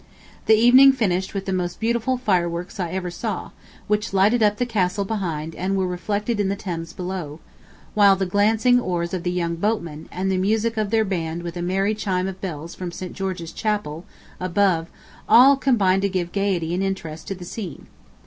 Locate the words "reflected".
5.85-6.39